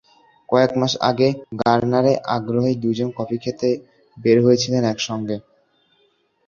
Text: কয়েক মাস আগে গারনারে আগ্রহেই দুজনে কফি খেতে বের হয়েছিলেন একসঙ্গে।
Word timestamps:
কয়েক 0.49 0.71
মাস 0.79 0.93
আগে 1.09 1.29
গারনারে 1.61 2.13
আগ্রহেই 2.35 2.75
দুজনে 2.83 3.15
কফি 3.17 3.37
খেতে 3.43 3.69
বের 4.17 4.37
হয়েছিলেন 4.45 4.83
একসঙ্গে। 4.85 5.37